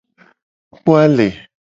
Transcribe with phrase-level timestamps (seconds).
[0.73, 1.27] Kpo ale.